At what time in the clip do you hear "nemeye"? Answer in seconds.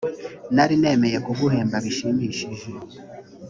0.81-1.17